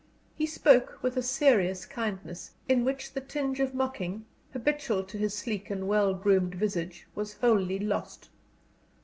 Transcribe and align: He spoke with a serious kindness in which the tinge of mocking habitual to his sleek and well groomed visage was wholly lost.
He 0.33 0.47
spoke 0.47 0.97
with 1.03 1.15
a 1.15 1.21
serious 1.21 1.85
kindness 1.85 2.55
in 2.67 2.83
which 2.83 3.13
the 3.13 3.21
tinge 3.21 3.59
of 3.59 3.75
mocking 3.75 4.25
habitual 4.51 5.03
to 5.03 5.15
his 5.19 5.35
sleek 5.37 5.69
and 5.69 5.87
well 5.87 6.15
groomed 6.15 6.55
visage 6.55 7.05
was 7.13 7.33
wholly 7.35 7.77
lost. 7.77 8.29